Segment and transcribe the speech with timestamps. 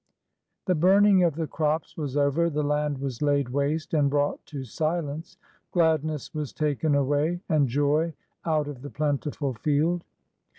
[0.65, 2.49] The burning of the crops was over.
[2.49, 5.37] The land was laid waste and brought to silence.
[5.69, 10.03] Gladness was taken away, and joy out of the plentiful field.